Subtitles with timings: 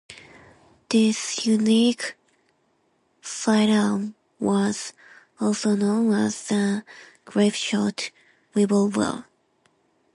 [0.89, 2.15] This unique
[3.21, 4.93] sidearm was
[5.39, 6.83] also known as the
[7.25, 8.09] Grape Shot
[8.55, 9.25] Revolver.